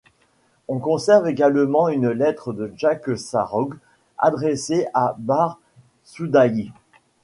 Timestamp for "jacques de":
2.75-3.15